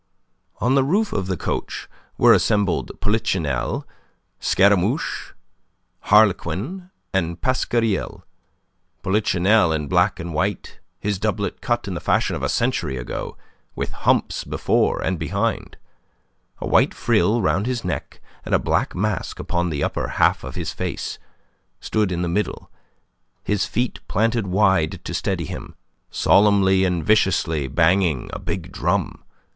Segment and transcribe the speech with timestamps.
[0.59, 3.85] On the roof of the coach were assembled Polichinelle,
[4.39, 5.33] Scaramouche,
[6.05, 8.23] Harlequin, and Pasquariel.
[9.03, 13.37] Polichinelle in black and white, his doublet cut in the fashion of a century ago,
[13.75, 15.77] with humps before and behind,
[16.57, 20.55] a white frill round his neck and a black mask upon the upper half of
[20.55, 21.19] his face,
[21.79, 22.71] stood in the middle,
[23.43, 25.75] his feet planted wide to steady him,
[26.09, 29.23] solemnly and viciously banging a big drum.